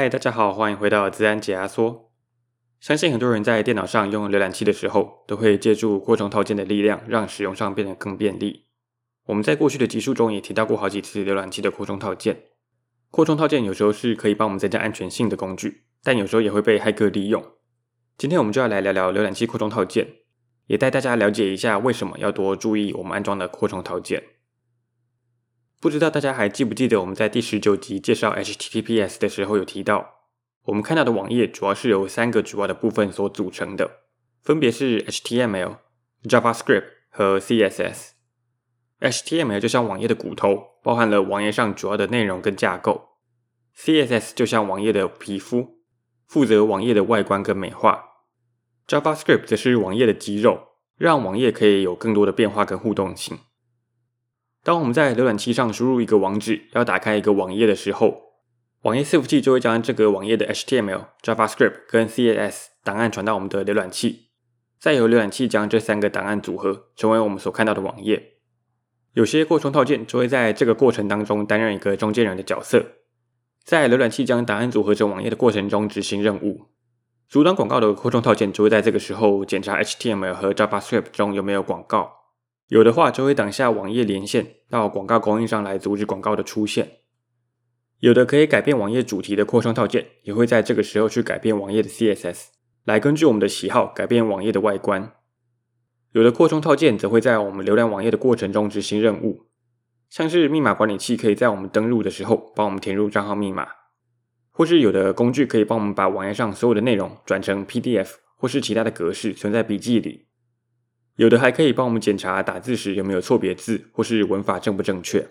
[0.00, 2.12] 嗨，大家好，欢迎回到自然解压缩。
[2.78, 8.66] 相信很多人在电脑上用浏览器的时候，都会借助扩充套件的力量，让使用上变得更便利。
[9.24, 12.44] 我们在过去的集数中也提到过好几次浏览器的扩充套件。
[13.10, 17.44] 扩充套件有时候是可以帮我们增加安全性的工具，但有时候也会被骇客利用。
[18.16, 20.06] 今天我们就要来聊聊浏览器扩充套件，
[20.68, 24.22] 也带大家了解一下为什么要多注意我们安装的扩充套件。
[25.80, 30.24] 不知道大家还记不记得我们在第十九集介绍 HTTPS 的时候有提到，
[30.64, 33.88] 我们看到的网页主要是由三个主要的部分所组成的，
[34.42, 35.76] 分别是 HTML、
[36.24, 38.08] JavaScript 和 CSS。
[39.00, 43.10] HTML 就像网页的骨头，包含了网页上主要的内容跟架构
[43.76, 45.78] ；CSS 就像网页的皮肤，
[46.26, 48.04] 负责网页的外观跟美化
[48.88, 50.60] ；JavaScript 则是网页的肌肉，
[50.96, 53.38] 让网页可以有更多的变化跟互动性。
[54.68, 58.34] 当我们在浏览器上输入一个网址，要打开一个网页的时候，
[58.82, 64.26] 网页伺服器就会将这个网页的 HTML、JavaScript 跟 CSS 档案传到我们的浏览器，
[64.78, 68.34] 再由浏览器将这三个档案组合，成为我们所看到的网页。
[69.14, 72.84] 有些扩充套件就会在这个过程当中担任一个中间人的角色，
[73.64, 76.66] 在浏览器将档案组合成网页的过程中执行任务。
[77.26, 82.17] 阻挡广告的扩充套件就会在这个时候检查 HTML 和 JavaScript 中有没有广告。
[82.68, 86.98] 有的话，就会挡下网页连线到广告供应商来阻止广告的出现。
[88.00, 92.48] 有的可以改变网页主题的扩充套件，也会在这个时候去改变网页的 CSS，
[92.84, 95.12] 来根据我们的喜好改变网页的外观。
[96.12, 99.46] 有的扩充套件则会在我们浏览网页的过程中执行任务，
[100.10, 103.66] 像是密码管理器可以在我们登录的时候帮我们填入账号密码，
[104.50, 110.27] 或是有的工具可以帮我们把网页上所有的内容转成 PDF 或是其他的格式存在笔记里。
[111.18, 115.28] 有的还可以帮我们检查打字时有没有错别字，或是文法正不正确。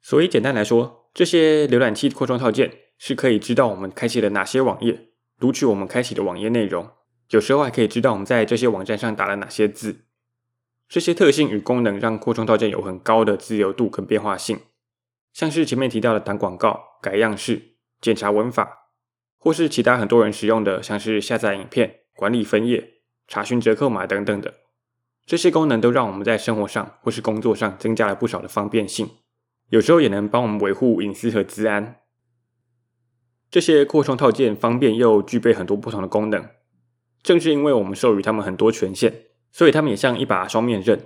[0.00, 5.08] 所以简单来说，这些浏览器扩充套件是可以知道我们开启了哪些网页，
[5.40, 6.88] 读取我们开启的网页内容。
[7.30, 10.04] 有时候还可以知道我们在这些网站上打了哪些字。
[10.88, 14.60] 这些特性与功能让扩充套件有很高的自由度跟变化性，
[15.32, 18.92] 像是前面提到的挡广告、改样式、检查文法，
[19.36, 24.54] 或是其他很多人使用的，像是下载影片、管理分页、查询折扣码等等的。
[25.28, 29.10] 这些功能都让我们在生活上或是工作上增加了不少的方便性，
[29.68, 31.96] 有时候也能帮我们维护隐私和资安。
[33.50, 36.48] 这些扩充套件方便又具备很多不同的功能，
[37.22, 40.98] 正是因为我们授予他们很多权限，所以他们也像一把双面刃。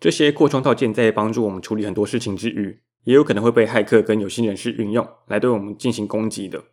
[0.00, 6.64] 这些扩充套件在帮助我们处理很多事情之余，也有可能会被骇客跟有心人士运用来对我们进行攻击的。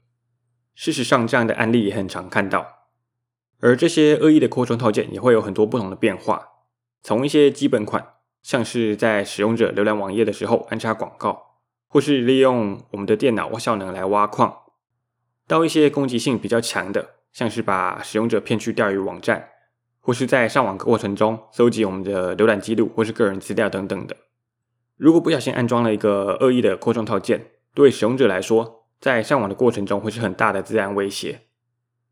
[0.73, 2.65] 事实上，这样的案例也很常看到。
[3.59, 6.47] 而这些恶意的扩充套件也会有很多不同的变化。
[7.01, 11.55] 从一些基本款，像是在使用者浏览网页的时候安插广告，
[11.87, 14.55] 或是利用我们的电脑或效能来挖矿，
[15.47, 19.49] 到一些攻击性比较强的，像是把使用者骗去钓鱼网站，
[19.99, 24.15] 或是在上网过程中搜集我们的浏览记录或是个人资料等等的。
[24.97, 31.43] 如果不小心安装了一个恶意的扩充套件，对使用者来说，在上网的过程中会是很大的资安威胁，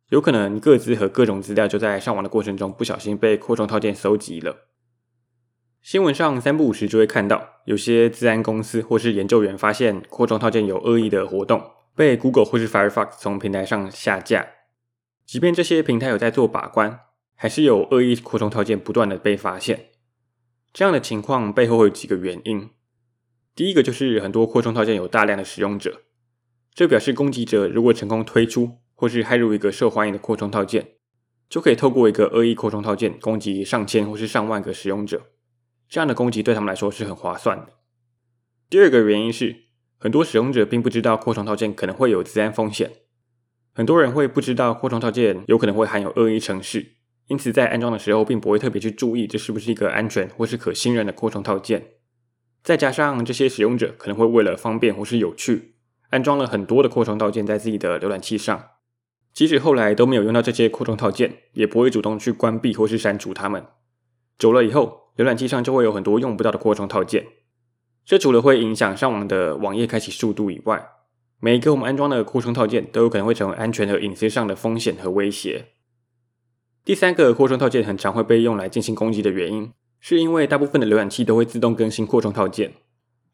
[0.09, 4.56] 有可能个资和各种资料就在上网的过程中不小心被扩充套件搜集了。
[5.88, 11.64] 新闻上三不五时就会看到，有些资安公司或是研究员发现扩充套件有恶意的活动，
[11.96, 14.46] 被 Google 或是 Firefox 从平台上下架。
[15.25, 17.00] 即便这些平台有在做把关，
[17.36, 19.92] 还是有恶意扩充套件不断的被发现。
[20.74, 22.69] 这样的情况背后会有几个原因。
[23.56, 26.02] 第一个就是很多扩充套件有大量的使用者，
[26.74, 30.96] 这表示攻击者如果成功推出或是骇入一个受欢迎的扩充套件，
[31.50, 35.28] 就可以透过一个恶意扩充套件攻击上千或是上万个使用者。
[35.90, 37.74] 这样的攻击对他们来说是很划算的。
[38.70, 39.64] 第二个原因是，
[39.98, 42.92] 很多使用者并不知道扩充套件可能会有资安风险。
[43.74, 46.96] 很多人会不知道扩充套件有可能会含有恶意程式，
[47.28, 51.92] 因此在安装的时候并不会特别去注意这是不是一个安全或是可信任的扩充套件。
[52.63, 55.75] 再加上这些使用者可能会为了方便或是有趣，
[56.10, 58.72] 安装了很多的扩充套件在自己的浏览器上，
[59.31, 63.66] 即使后来都没有用到这些扩充套件，也不会主动去关闭或是删除它们。
[64.38, 67.25] 久了以后，浏览器上就会有很多用不到的扩充套件，
[68.06, 70.90] 这除了会影响上网的网页开启速度以外，
[71.40, 75.69] 每一个我们安装的扩充套件都有可能会成为安全和隐私上的风险和威胁。
[76.86, 82.74] 第三个扩充套件很常会被用来进行攻击的原因，是因为大部分的浏览器都会自动更新扩充套件，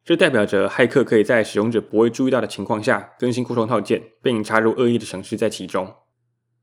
[0.04, 5.94] 这代表着骇客可以在使用者不会注意到的情况下更新扩充套件，并插入恶意的程式在其中。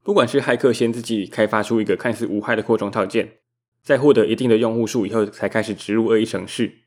[0.03, 3.40] 不管是骇客先自己开发出一个看似无害的扩充套件，
[3.83, 6.83] 在获得一定的用户数以后，才开始植入恶意程式，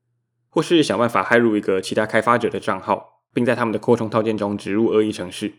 [0.50, 5.54] 或是想办法骇入一个其他开发者的账号，并在他们的扩充套件中植入恶意程式。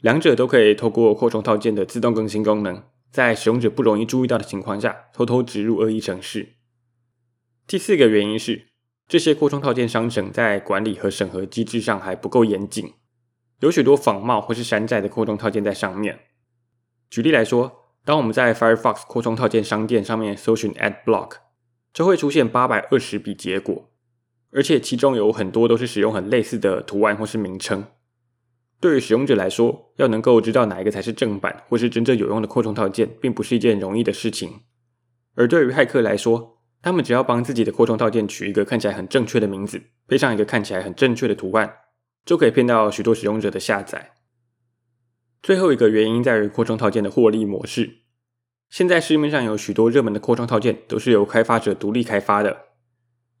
[0.00, 6.54] 两者都可以透过扩充套件的自动更新功能，在使用者不容易注意到的情况下，偷偷植入恶意程式。
[7.66, 8.68] 第四个原因是，
[9.08, 12.92] 这些扩充套件商城在管理和审核机制上还不够严谨，
[13.60, 16.20] 有许多仿冒或是山寨的扩充套件在上面。
[17.08, 21.38] 举例来说，当我们在 Firefox 扩充套件商店上面搜寻 AdBlock，
[21.92, 23.90] 就会出现八百二十笔结果，
[24.52, 27.84] 而且其中有很多都是使用很类似的图案或是名称。
[28.78, 34.60] 对于使用者来说，要能够知道哪一个才是正版或是真正有用的扩充套件，并不是一件容易的事情。
[35.34, 41.78] 而对于骇客来说，他们只要帮自己的扩充套件取一个看起来很正确的名字，配上一个看起来很正确的图案，
[42.24, 44.12] 就可以骗到许多使用者的下载。
[45.42, 47.98] 最后一个原因在于扩充套件的获利模式。
[48.68, 52.64] 现在市面上有许多热门的扩充套件都是由开发者独立开发的。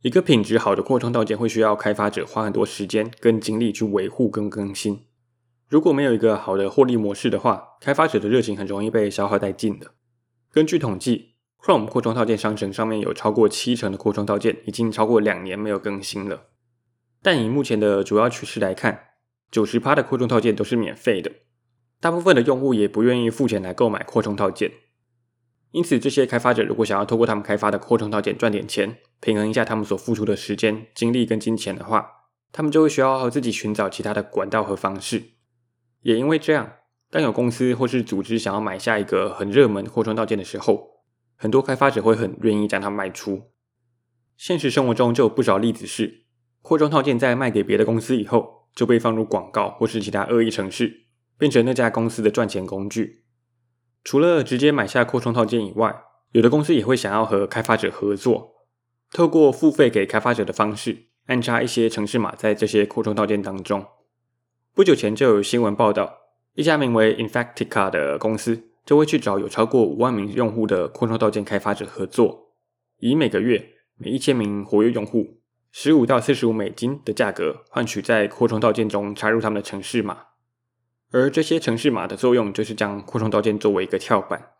[0.02, 5.06] 一个品质好的扩充套件会需要开发者花很多时间跟精力去维护跟更新。
[5.68, 9.94] 如果没有一个好的获利模式的话，开发者的热情很容易被消耗殆尽的。
[10.52, 16.50] 根据统计，Chrome 扩充套件商城上面有超过七成的扩充套件已经超过两年没有更新了。
[17.20, 19.00] 但以目前的主要趋势来看，
[19.50, 21.32] 九十趴的扩充套件都是免费的。
[22.00, 24.70] 大部分的用户也不愿意付钱来购买扩充套件，
[25.70, 32.06] 因此这些开发者如果想要透过他们开发的扩充套件赚点钱，平衡一下他们所付出的时间、精力跟金钱的话，
[32.52, 35.22] 他们就会需要自己寻找其他的管道和方式。
[36.02, 36.72] 也因为这样，
[37.10, 41.02] 当有公司或是组织想要买下一个很热门扩充套件的时候，
[41.34, 43.50] 很多开发者会很愿意将它卖出。
[44.36, 46.26] 现实生活中就有不少例子是，
[46.60, 51.05] 扩充套件在卖给别的公司以后，就被放入广告或是其他恶意程式。
[51.38, 53.24] 变成那家公司的赚钱工具。
[54.04, 56.02] 除了直接买下扩充套件以外，
[56.32, 58.54] 有的公司也会想要和开发者合作，
[59.12, 63.84] 透过付费给开发者的方式，安插一些城市码在这些扩充套件当中。
[64.74, 66.18] 不久前就有新闻报道，
[66.54, 72.52] 一家名为 Infactica 的公司就会去找有超过五万名用户的扩充套件开发者合作，
[72.98, 75.40] 以每个月每一千名活跃用户
[75.72, 80.18] 十五到四十五美金的价格换取在扩充套件中插入他们的城市码。
[81.12, 84.50] 而这些程式码的作用，就是将扩充套件作为一个跳板，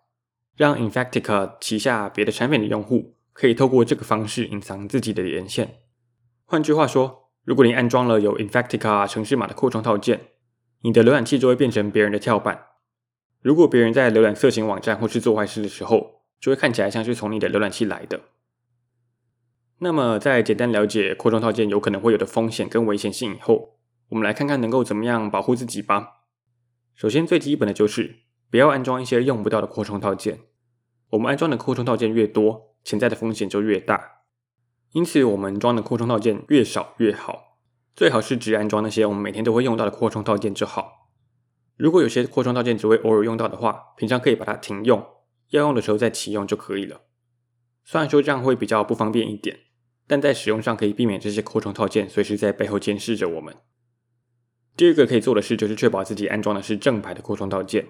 [0.56, 5.80] 让 Infactica 旗下别的产品的用户可以透过这个方式隐藏自己的连线。
[6.44, 10.28] 换句话说，如果你安装了有 Infactica 程式码的扩充套件，
[10.82, 12.66] 你的浏览器就会变成别人的跳板。
[13.42, 18.20] 如果别人在浏览色情网站或是做坏事的时候，就会看起来像是从你的浏览器来的。
[19.80, 23.78] 那么，在简单了解扩充套件有可能会有的风险跟危险性以后，
[24.08, 26.12] 我们来看看能够怎么样保护自己吧。
[26.96, 28.20] 首先，最基本的就是
[28.50, 30.40] 不要安装一些用不到的扩充套件。
[31.10, 34.22] 我们安装的扩充套件越多，潜在的风险就越大。
[34.92, 37.58] 因此，我们装的扩充套件越少越好。
[37.94, 41.10] 最好是只安装那些我们每天都会用到的扩充套件就好。
[41.76, 45.06] 如果有些扩充套件只会偶尔用到的话，平常可以把它停用，
[45.50, 47.02] 要用的时候再启用就可以了。
[47.84, 49.58] 虽然说这样会比较不方便一点，
[50.06, 53.54] 但在使用上可以避免这些扩充套件随时在背后监视着我们。
[54.76, 57.86] 第二个可以做的事就是确保自己安装的是正牌的扩充套件。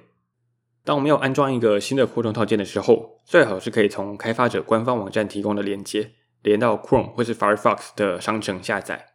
[0.84, 6.12] 当我们要安装一个新的扩充套件的时候，最好是可以从开发者官方网站提供的链接
[6.42, 9.06] 连到 Chrome 或是 Firefox 的商城下载。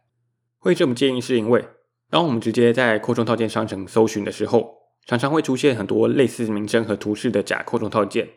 [0.58, 1.64] 会这么建议是因为，
[2.10, 4.74] 当我们直接在扩充套件商城搜寻的时候，
[5.06, 8.28] 常常会出现很多类似名称和图示的假扩充套件。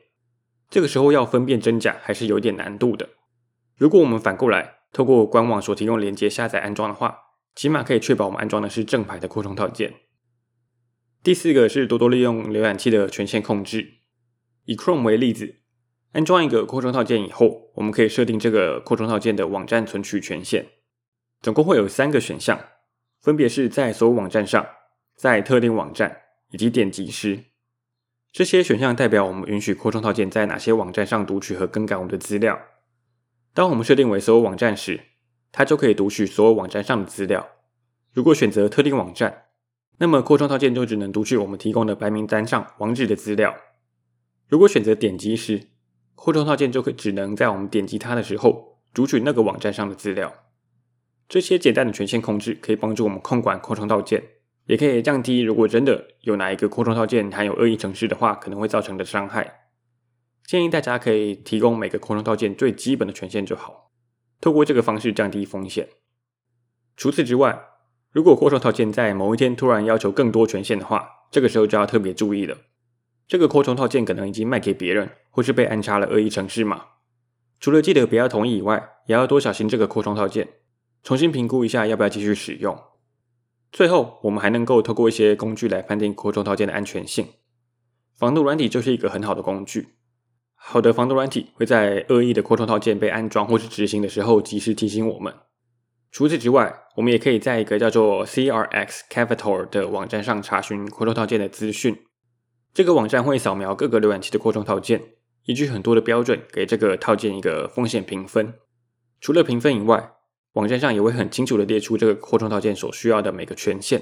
[0.70, 3.10] 这个时候要分辨真假还是有点难度的。
[3.76, 7.18] 如果我们反过来透过官网所提供连接下载安装的话，
[7.56, 9.94] 起码可以确保我们安装的是正牌的扩充套件。
[11.24, 13.94] 第四个是多多利用浏览器的权限控制。
[14.66, 15.62] 以 Chrome 为例子，
[16.12, 20.68] 安装一个扩充套件以后，我们可以设定这个扩充套件的网站存取权限。
[21.42, 22.60] 总共会有三个选项，
[23.22, 24.66] 分别是在所有网站上、
[25.16, 26.22] 在特定网站
[26.52, 27.46] 以及点击时。
[28.32, 32.60] 这些选项代表我们允许扩充套件在哪些网站上读取和更改我们的资料。
[33.54, 35.00] 当我们设定为所有网站时，
[35.58, 37.48] 它就可以读取所有网站上的资料。
[38.12, 39.46] 如果选择特定网站，
[40.00, 43.56] 那么扩充套件就只能读取我们提供的白名单上网址的资料。
[44.50, 45.70] 如果选择点击时，
[46.14, 50.34] 扩充套件就可只能在我们点击它的时候读取那个网站上的资料。
[51.30, 54.22] 这些简单的权限控制可以帮助我们控管扩充套件，
[54.66, 59.62] 也可以降低如果真的有哪一个扩充套件含有恶意程式的话，可能会造成的伤害。
[60.46, 63.94] 建议大家可以提供每个扩充套件最基本的权限就好。
[64.46, 65.90] 透过这个方式降低风险。
[66.96, 67.66] 除此之外，
[68.12, 72.56] 如果扩充套件在某一天突然要求更多权限的话，这个时候就要特别注意了。
[73.28, 76.86] 这个扩充套件可能已经卖给别人，或是被安插了恶意程式码。
[77.60, 80.48] 除了记得不要同意以外，也要多小心这个扩充套件，
[81.02, 82.80] 重新评估一下要不要继续使用。
[83.72, 87.30] 最后，我们还能够透过一些工具来判定扩充套件的安全性。
[88.14, 89.96] 防毒软体就是一个很好的工具。
[90.68, 95.32] 好的防毒软体会在恶意的扩充套件被安装或是执行的时候及时提醒我们。
[96.12, 101.96] 除此之外，我们也可以在一个叫做 CRX Cavator 的网站上查询扩充套件的资讯。
[102.74, 105.02] 这个网站会扫描各个浏览器的扩充套件，
[105.44, 108.56] 依据很多的标准给这个套件一个风险评分。
[109.22, 110.14] 除了评分以外，
[110.54, 114.02] 网站上也会很清楚的列出这个扩充套件所需要的每个权限。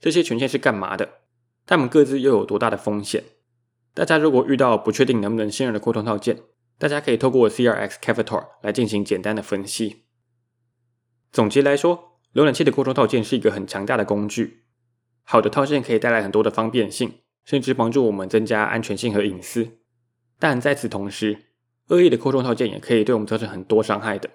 [0.00, 1.08] 这些权限是干嘛的？
[1.66, 3.24] 它们各自又有多大的风险？
[3.98, 6.38] 大家如果遇到不确定能不能信任的扩充套件，
[6.78, 10.04] 大家可以透过 CRX Cavator 来进行简单的分析。
[11.32, 14.66] 总结来说，浏览器的扩充套件是一个很强大的工具。
[15.24, 17.12] 好的套件可以带来很多的方便性，
[17.44, 19.78] 甚至帮助我们增加安全性和隐私。
[20.38, 21.46] 但在此同时，
[21.88, 24.30] 恶意的扩充套件也可以对我们造成很多伤害的。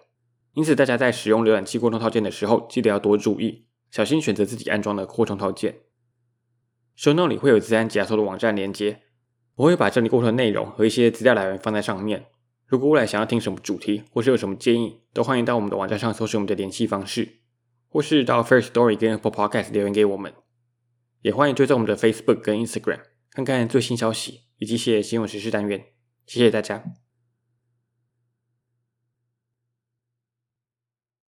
[0.56, 5.78] 因此，大家在使用浏览器扩充套件的时候，记得要多注意，小心选择自己安装的扩充套件。
[6.98, 9.04] Shunt 里会有资安解压的网站连接。
[9.56, 12.26] 我会把整理过程的内容和一些资料来源放在上面。
[12.66, 17.42] 如果未来想要听什么主题，或是有什么建议，都欢迎到我们的网站上搜寻我们的联系方式，
[17.88, 20.34] 或是到 First Story 跟 Apple Podcast 留言给我们。
[21.22, 25.84] 也欢迎追踪我们的 Facebook 跟 Instagram，看看最新消息以及一些新闻时事单元。
[26.26, 27.03] 谢谢大家。